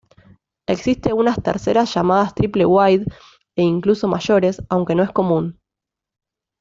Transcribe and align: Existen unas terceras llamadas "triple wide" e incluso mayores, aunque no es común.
Existen 0.65 1.13
unas 1.13 1.43
terceras 1.43 1.93
llamadas 1.93 2.33
"triple 2.33 2.65
wide" 2.65 3.05
e 3.55 3.61
incluso 3.61 4.07
mayores, 4.07 4.59
aunque 4.67 4.95
no 4.95 5.03
es 5.03 5.11
común. 5.11 5.59